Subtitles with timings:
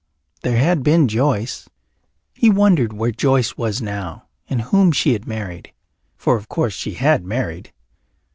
[0.41, 1.69] There had been Joyce.
[2.33, 5.73] He wondered where Joyce was now and whom she had married,
[6.17, 7.71] for of course she had married.